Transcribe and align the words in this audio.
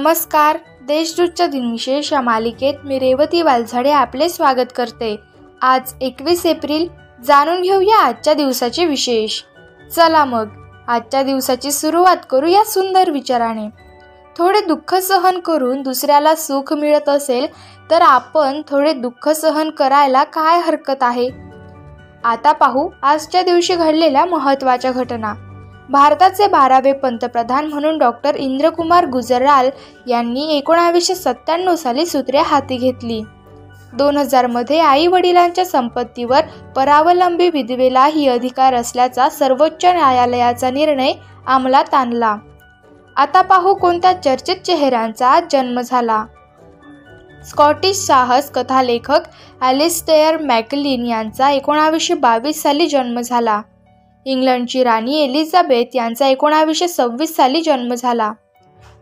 नमस्कार. 0.00 0.58
देशदूतच्या 0.82 1.46
दिनविशेष 1.46 2.12
या 2.12 2.20
मालिकेत 2.20 2.74
मी 2.84 2.98
रेवती 2.98 3.42
वालझाडे 3.42 3.90
आपले 3.90 4.28
स्वागत 4.28 4.72
करते. 4.76 5.16
आज 5.62 5.92
एकवीस 6.00 6.46
एप्रिल. 6.46 6.88
जाणून 7.26 7.62
घेऊया 7.62 7.96
आजच्या 7.96 8.34
दिवसाचे 8.34 8.84
विशेष. 8.84 9.42
चला 9.96 10.24
मग 10.24 10.48
आजच्या 10.88 11.22
दिवसाची 11.22 11.72
सुरुवात 11.72 12.16
करू 12.30 12.46
या 12.46 12.64
सुंदर 12.64 13.10
विचाराने. 13.10 13.68
थोडे 14.38 14.60
दुःख 14.60 14.94
सहन 14.94 15.40
करून 15.40 15.82
दुसऱ्याला 15.82 16.34
सुख 16.34 16.72
मिळत 16.72 17.08
असेल 17.08 17.46
तर 17.90 18.02
आपण 18.02 18.62
थोडे 18.68 18.92
दुःख 18.92 19.28
सहन 19.28 19.70
करायला 19.70 20.24
काय 20.24 20.60
हरकत 20.60 21.02
आहे? 21.02 21.28
आता 22.24 22.52
पाहू 22.52 22.90
आजच्या 23.02 23.42
दिवशी 23.42 23.74
घडलेल्या 23.74 24.24
महत्त्वाच्या 24.24 24.92
घटना. 24.92 25.34
भारताचे 25.90 26.46
बारावे 26.46 26.92
पंतप्रधान 26.92 27.66
म्हणून 27.66 27.98
डॉक्टर 27.98 28.34
इंद्रकुमार 28.34 29.06
गुजराल 29.06 29.68
यांनी 30.08 30.46
एकोणावीसशे 30.56 31.14
सत्त्याण्णव 31.14 31.74
साली 31.74 32.06
सूत्रे 32.06 32.38
हाती 32.38 32.76
घेतली. 32.76 33.22
दोन 33.92 34.16
हजारमध्ये 34.16 34.78
आई 34.80 35.06
वडिलांच्या 35.06 35.64
संपत्तीवर 35.64 36.40
परावलंबी 36.76 37.48
विधवेलाही 37.48 38.28
अधिकार 38.28 38.74
असल्याचा 38.74 39.28
सर्वोच्च 39.28 39.84
न्यायालयाचा 39.84 40.70
निर्णय 40.70 41.12
अंमलात 41.46 41.94
आणला. 41.94 42.36
आता 43.16 43.42
पाहू 43.42 43.74
कोणत्या 43.74 44.12
चर्चित 44.22 44.56
चेहऱ्यांचा 44.56 45.38
जन्म 45.52 45.80
झाला. 45.80 46.24
स्कॉटिश 47.48 47.96
साहस 47.96 48.50
कथालेखक 48.50 49.22
ॲलिस्टेअर 49.60 50.36
मॅकलिन 50.38 51.06
यांचा 51.06 51.50
एकोणावीसशे 51.50 52.14
बावीस 52.14 52.62
साली 52.62 52.86
जन्म 52.86 53.20
झाला. 53.20 53.60
इंग्लंडची 54.26 54.82
राणी 54.84 55.20
एलिझाबेथ 55.22 55.96
यांचा 55.96 56.26
एकोणावीसशे 56.26 56.88
सव्वीस 56.88 57.36
साली 57.36 57.60
जन्म 57.60 57.94
झाला. 57.94 58.32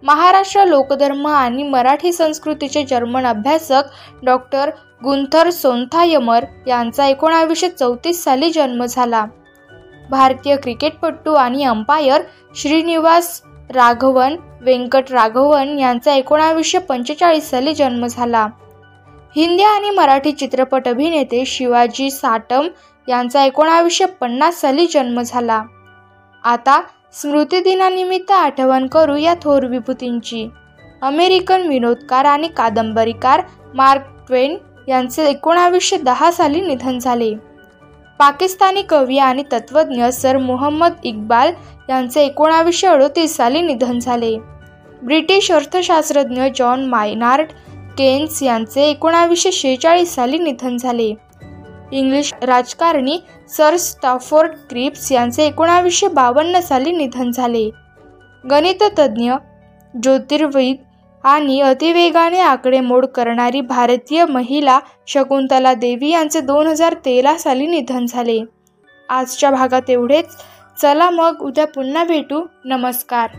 महाराष्ट्र 0.03 0.65
लोकधर्म 0.65 1.27
आणि 1.27 1.63
मराठी 1.63 2.13
संस्कृतीचे 2.13 2.85
जर्मन 2.85 3.27
अभ्यासक 3.27 3.83
डॉक्टर 4.25 4.71
गुंथर 5.05 5.51
सोंथायमर 5.51 6.45
यांचा 6.67 7.07
एकोणावीसशे 7.07 7.69
चौतीस 7.69 8.23
साली 8.25 8.51
जन्म 8.51 8.85
झाला. 8.85 9.25
भारतीय 10.11 10.57
क्रिकेटपटू 10.57 11.35
आणि 11.35 11.65
अंपायर 11.65 12.23
श्रीनिवास 12.57 13.41
राघवन 13.71 14.37
व्यंकट 14.61 15.11
राघवन 15.11 15.79
यांचा 15.79 16.15
एकोणावीसशे 16.15 16.79
पंचेचाळीस 16.79 17.51
साली 17.51 17.75
जन्म 17.75 18.07
झाला. 18.07 18.47
हिंदी 19.39 19.63
आणि 19.63 19.91
मराठी 19.91 20.33
चित्रपट 20.33 20.89
अभिनेते 20.89 21.45
शिवाजी 21.47 22.11
साटम 22.11 22.69
यांचा 23.09 23.45
एकोणावीसशे 23.45 24.05
पन्नास 24.05 24.61
साली 24.61 24.87
जन्म 24.87 25.21
झाला. 25.23 25.63
आता 26.45 26.81
स्मृतिदिनानिमित्त 27.13 28.31
आठवण 28.31 28.87
करू 28.87 29.17
या 29.17 29.35
थोर 29.35 29.67
विभूतींची. 29.67 30.49
अमेरिकन 31.03 31.67
विनोदकार 31.69 32.25
आणि 32.25 32.49
कादंबरीकार 32.49 33.43
मार्क 33.75 34.03
ट्वेन 34.29 34.57
यांचे 34.89 35.29
एकोणावीसशे 35.29 35.97
दहा 35.97 36.31
साली 36.31 36.61
निधन 36.61 36.99
झाले. 36.99 37.35
पाकिस्तानी 38.19 38.83
कवी 38.83 39.19
आणि 39.19 39.43
तत्त्वज्ञ 39.53 40.07
सर 40.07 40.39
मोहम्मद 40.39 40.93
इक्बाल 41.05 41.53
यांचे 41.91 42.25
एकोणावीसशे 42.25 42.87
अडोतीस 42.87 43.37
साली 43.37 43.63
निधन 43.63 43.99
झाले. 43.99 44.37
ब्रिटिश 45.03 45.53
अर्थशास्त्रज्ञ 45.53 46.43
जॉन 46.57 46.85
मायनार्ड 46.85 47.53
केन्स 47.99 48.43
यांचे 48.43 48.83
एकोणावीसशे 48.83 49.53
शेहेचाळीस 49.53 50.15
साली 50.15 50.39
निधन 50.39 50.77
झाले. 50.77 51.15
इंग्लिश 51.93 52.35
राजकारणी 52.43 53.19
सर 53.49 53.77
स्टॉफोर्ड 53.77 54.51
क्रिप्स 54.71 55.13
यांचे 55.13 55.47
एकोणावीसशे 55.47 56.09
बावन्न 56.09 56.61
साली 56.61 56.93
निधन 56.93 57.31
झाले. 57.31 57.71
गणिततज्ञ 58.51 59.33
ज्योतिर्विद 60.03 60.77
आणि 61.25 61.61
अतिवेगाने 61.61 62.39
आकडेमोड 62.39 63.07
करणारी 63.07 63.61
भारतीय 63.61 64.25
महिला 64.25 64.81
शकुंतला 65.07 65.75
देवी 65.75 66.11
यांचे 66.11 66.41
दोन 66.41 66.67
हजार 66.67 66.95
तेरा 67.05 67.39
साली 67.39 67.67
निधन 67.67 68.07
झाले. 68.07 68.41
आजच्या 69.09 69.51
भागात 69.51 69.91
एवढेच. 69.91 70.27
चला 70.83 71.11
मग 71.11 71.37
उद्या 71.41 71.67
पुन्हा 71.67 72.05
भेटू. 72.05 72.47
नमस्कार. 72.65 73.31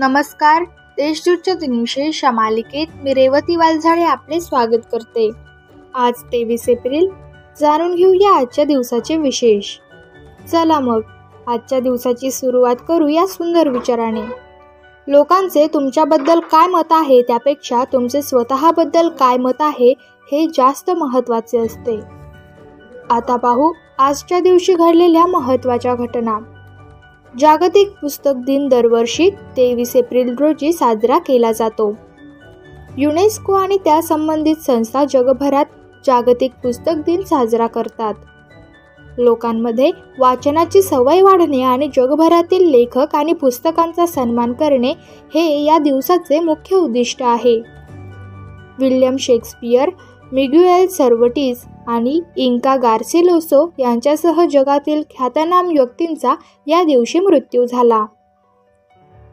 नमस्कार 0.00 0.62
देशदूतच्या 0.96 1.54
दिनविशेष 1.54 2.24
या 2.24 2.30
मालिकेत 2.30 2.86
मी 3.02 3.14
रेवती 3.14 3.56
वालझाडे 3.56 4.02
आपले 4.02 4.40
स्वागत 4.40 4.86
करते. 4.92 5.30
आज 5.94 6.12
तेवीस 6.22 6.68
एप्रिल 6.68 7.08
जाणून 7.60 7.94
घेऊया 7.94 8.36
आजच्या 8.36 8.64
दिवसाचे 8.64 9.16
विशेष. 9.16 9.76
चला 10.52 10.80
मग 10.80 11.00
आजच्या 11.46 11.80
दिवसाची 11.80 12.30
सुरुवात 12.30 12.76
करू 12.88 13.08
या 13.08 13.26
सुंदर 13.26 13.68
विचाराने. 13.68 14.22
लोकांचे 15.06 15.66
तुमच्याबद्दल 15.66 16.40
काय 16.40 16.66
मत 16.66 16.92
आहे 16.92 17.22
त्यापेक्षा 17.22 17.84
तुमचे 17.84 18.22
स्वतःबद्दल 18.22 19.08
काय 19.08 19.36
मत 19.36 19.60
आहे 19.60 19.94
हे 20.32 20.46
जास्त 20.46 20.90
महत्त्वाचे 20.90 21.58
असते. 21.58 22.00
आता 23.10 23.36
पाहू 23.36 23.72
आजच्या 23.98 24.40
दिवशी 24.40 24.74
घडलेल्या 24.74 25.26
महत्त्वाच्या 25.26 25.94
घटना. 25.94 26.38
जागतिक 27.38 27.88
पुस्तक 28.00 28.32
दिन 28.36 28.68
दरवर्षी 28.68 29.30
तेवीस 29.30 29.96
एप्रिल 29.96 30.34
रोजी 30.38 30.72
साजरा 30.72 31.18
केला 31.18 31.52
जातो. 31.52 31.96
युनेस्को 32.98 33.52
आणि 33.52 33.78
त्या 33.84 34.02
संबंधित 34.02 34.56
संस्था 34.56 35.04
जगभरात 35.04 35.64
जागतिक 36.06 36.52
पुस्तक 36.62 36.92
दिन 37.06 37.22
साजरा 37.22 37.66
करतात. 37.66 38.14
लोकांमध्ये 39.18 39.90
वाचनाची 40.18 40.82
सवय 40.82 41.22
वाढणे 41.22 41.62
आणि 41.62 41.88
जगभरातील 41.96 42.70
लेखक 42.70 43.14
आणि 43.14 43.32
पुस्तकांचा 43.32 44.06
सन्मान 44.06 44.52
करणे 44.52 44.90
हे 45.34 45.62
या 45.64 45.78
दिवसाचे 45.78 46.40
मुख्य 46.40 46.76
उद्दिष्ट 46.76 47.22
आहे. 47.22 47.62
विल्यम 48.78 49.16
शेक्सपियर 49.16 49.90
मिग्युएल 50.32 50.86
सर्वटीस 50.86 51.64
आणि 51.88 52.20
इंका 52.36 52.76
गार्सेलोसो 52.76 53.72
यांच्यासह 53.78 54.44
जगातील 54.50 55.02
ख्यातनाम 55.02 55.66
व्यक्तींचा 55.66 56.34
या 56.66 56.82
दिवशी 56.82 57.20
मृत्यू 57.20 57.66
झाला. 57.66 58.06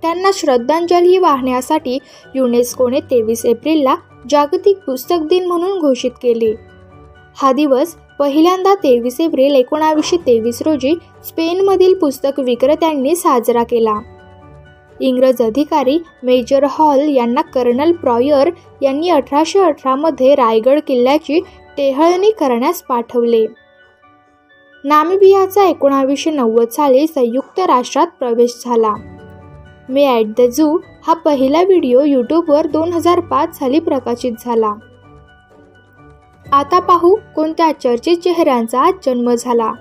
त्यांना 0.02 0.32
श्रद्धांजली 0.34 1.18
वाहण्यासाठी 1.18 2.00
युनेस्कोने 2.36 3.00
तेवीस 3.00 3.46
एप्रिलला 3.46 3.96
जागतिक 4.30 4.78
पुस्तक 4.78 5.18
दिन 5.30 5.46
म्हणून 5.46 5.80
घोषित 5.80 6.12
केले. 6.12 6.54
हा 7.38 7.52
दिवस 7.52 7.96
पहिल्यांदा 8.20 8.76
तेवीस 8.76 9.22
एप्रिल 9.22 9.56
एकोणावीसशे 9.56 10.18
तेवीस 10.18 10.62
रोजी 10.62 10.94
स्पेनमधील 11.26 11.94
पुस्तक 11.94 12.40
विक्रेत्यांनी 12.40 13.16
साजरा 13.16 13.64
केला. 13.64 14.17
इंग्रज 15.00 15.42
अधिकारी 15.42 16.00
मेजर 16.24 16.66
हॉल 16.70 17.00
यांना 17.00 17.42
कर्नल 17.42 17.92
प्रॉयर 17.92 18.50
यांनी 18.82 19.10
अठराशे 19.10 19.60
अठरामध्ये 19.60 20.36
रायगड 20.36 20.80
किल्ल्याची 20.88 21.40
टेहळणी 21.78 22.32
करण्यास 22.32 22.82
पाठवले. 22.82 23.46
नामिबियाचा 24.84 25.64
एकोणावीसशे 25.64 26.32
नव्वद 26.32 26.68
साली 26.68 27.08
संयुक्त 27.08 27.60
राष्ट्रात 27.60 28.08
प्रवेश 28.20 28.62
झाला. 28.66 28.94
मे 29.90 30.06
ॲट 30.06 30.26
द 30.38 30.42
झू 30.42 30.78
हा 31.08 31.14
पहिला 31.14 31.62
व्हिडिओ 31.62 32.02
यूट्यूबवर 32.02 32.68
दोन 32.68 32.94
हजार 32.94 33.20
पाच 33.20 33.60
साली 33.60 33.80
प्रकाशित 33.80 34.32
झाला. 34.46 34.74
आता 36.54 36.80
पाहू 36.80 37.16
कोणत्या 37.36 37.72
चर्चित 37.72 38.18
चेहऱ्यांचा 38.18 38.92
जन्म 39.06 39.34
झाला. 39.34 39.72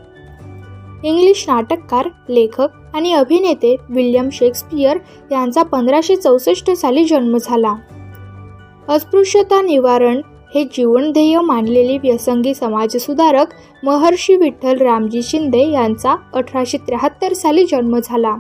इंग्लिश 1.05 1.45
नाटककार 1.49 2.09
लेखक 2.29 2.69
आणि 2.95 3.13
अभिनेते 3.13 3.77
विल्यम 3.89 4.29
शेक्सपियर 4.33 4.99
यांचा 5.33 5.63
पंधराशे 5.63 6.17
चौसष्ट 6.17 6.71
साली 6.71 7.05
जन्म 7.05 7.37
झाला. 7.37 7.75
अस्पृश्यता 8.89 9.63
निवारण 9.63 10.21
हे 10.55 10.65
जीवनध्येय 10.65 11.41
मानलेले 11.41 11.99
व्यसंगी 11.99 12.55
समाजसुधारक 12.55 13.47
महर्षी 13.85 14.37
विठ्ठल 14.37 14.79
रामजी 14.79 15.23
शिंदे 15.23 15.71
यांचा 15.71 16.17
अठराशे 16.35 16.79
त्र्याहत्तर 16.79 17.33
साली 17.33 17.65
जन्म 17.65 17.99
झाला. 18.05 18.37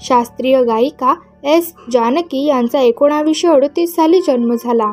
शास्त्रीय 0.00 0.62
गायिका 0.62 1.14
एस. 1.44 1.74
जानकी 1.92 2.46
यांचा 2.46 2.80
एकोणावीसशे 2.80 3.48
अडतीस 3.48 3.94
साली 3.94 4.20
जन्म 4.20 4.54
झाला. 4.54 4.92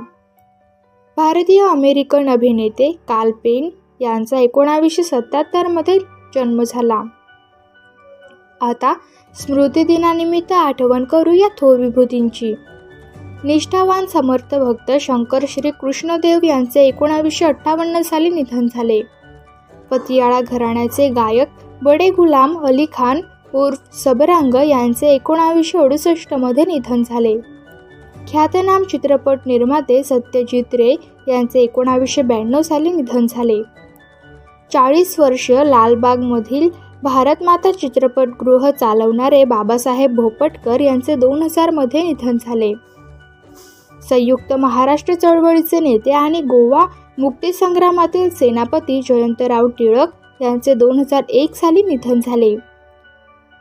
भारतीय 1.17 1.61
अमेरिकन 1.61 2.29
अभिनेते 2.29 2.91
काल 2.91 3.31
पेन 3.31 3.69
यांचा 3.99 4.39
एकोणावीसशे 4.39 5.03
सत्याहत्तरमध्ये 5.03 6.18
जन्म 6.35 6.63
झाला. 6.67 7.03
आता 8.61 8.93
स्मृतिदिनानिमित्त 9.33 10.51
आठवण 10.51 11.03
करू 11.03 11.31
या 11.31 11.47
थोर 11.47 11.79
विभूतींची. 11.79 12.55
निष्ठावान 13.43 14.05
समर्थ 14.05 14.55
भक्त 14.55 14.91
शंकर 15.01 15.45
श्री 15.47 15.71
कृष्णदेव 15.71 16.39
यांचे 16.43 16.81
एकोणावीसशे 16.81 17.45
अठ्ठावन्न 17.45 18.01
साली 18.01 18.29
निधन 18.29 18.67
झाले. 18.75 19.01
पतियाळा 19.91 20.41
घराण्याचे 20.41 21.09
गायक 21.09 21.47
बडे 21.83 22.09
गुलाम 22.09 22.65
अली 22.65 22.85
खान 22.93 23.21
उर्फ 23.53 23.95
सबरांग 23.95 24.53
यांचे 24.53 25.07
एकोणावीसशे 25.07 25.77
अडुसष्टमध्ये 25.77 26.65
निधन 26.65 27.03
झाले. 27.03 27.39
ख्यातनाम 28.27 28.83
चित्रपट 28.83 29.39
निर्माते 29.45 30.03
सत्यजित 30.03 30.63
रे 30.73 30.95
यांचे 31.27 31.59
एकोणावीसशे 31.59 32.21
ब्याण्णव 32.21 32.61
साली 32.61 32.91
निधन 32.91 33.25
झाले. 33.29 33.61
चाळीस 34.73 35.19
वर्ष 35.19 35.51
लालबागमधील 35.51 36.69
भारतमाता 37.03 37.71
चित्रपटगृह 37.71 38.71
चालवणारे 38.71 39.43
बाबासाहेब 39.43 40.15
भोपटकर 40.15 40.79
यांचे 40.79 41.15
दोन 41.15 41.43
हजारमध्ये 41.43 42.03
निधन 42.03 42.37
झाले. 42.41 42.73
संयुक्त 44.09 44.53
महाराष्ट्र 44.53 45.13
चळवळीचे 45.13 45.79
नेते 45.79 46.11
आणि 46.11 46.41
गोवा 46.41 46.85
मुक्तीसंग्रामातील 47.17 48.29
सेनापती 48.29 49.01
जयंतराव 49.01 49.67
टिळक 49.67 50.07
यांचे 50.41 50.73
दोन 50.73 50.99
हजार 50.99 51.23
एक 51.29 51.55
साली 51.55 51.83
निधन 51.83 52.19
झाले. 52.25 52.55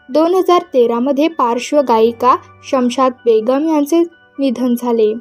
दोन 0.09 0.35
हजार 0.35 0.63
तेरामध्ये 0.75 1.29
पार्श्वगायिका 1.29 2.37
शमशाद 2.71 3.13
बेगम 3.13 3.69
यांचे 3.69 3.99
निधन 4.39 4.75
झाले. 4.75 5.15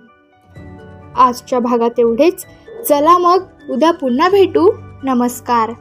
आजच्या 1.17 1.59
भागात 1.59 1.99
एवढेच. 1.99 2.45
चला 2.89 3.17
मग 3.17 3.43
उद्या 3.69 3.91
पुन्हा 3.91 4.29
भेटू. 4.29 4.69
नमस्कार. 5.03 5.73